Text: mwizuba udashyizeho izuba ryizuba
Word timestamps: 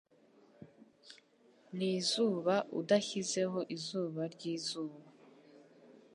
mwizuba 1.73 2.55
udashyizeho 2.79 3.59
izuba 3.75 4.21
ryizuba 4.33 5.03